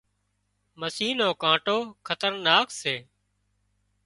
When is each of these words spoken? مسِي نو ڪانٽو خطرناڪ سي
مسِي 0.79 1.07
نو 1.19 1.27
ڪانٽو 1.41 1.77
خطرناڪ 2.07 2.67
سي 2.81 2.95